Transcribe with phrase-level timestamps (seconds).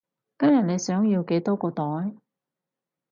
[0.39, 1.83] 今日你想要幾多個袋？